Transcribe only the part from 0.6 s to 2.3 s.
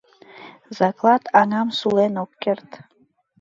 Заклад аҥам сулен